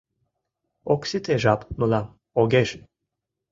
Ок 0.93 1.01
сите 1.09 1.33
жап 1.43 1.61
мылам, 1.79 2.07
огеш! 2.39 2.69